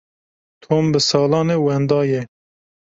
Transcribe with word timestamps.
Tom 0.63 0.85
bi 0.91 0.99
salan 1.09 1.49
e 1.55 1.57
wenda 1.65 2.01
ye. 2.11 2.21